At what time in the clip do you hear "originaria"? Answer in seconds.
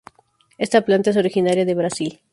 1.17-1.63